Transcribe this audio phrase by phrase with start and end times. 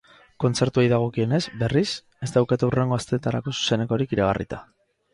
[0.43, 1.85] Kontzertuei dagokienez, berriz,
[2.29, 4.65] ez daukate hurrengo asteetarako zuzenekorik iragarrita.